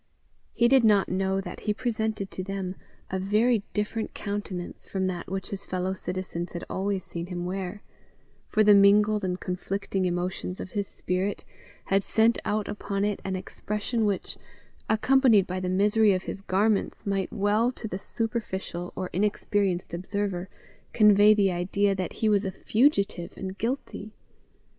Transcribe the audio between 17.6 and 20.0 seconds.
to the superficial or inexperienced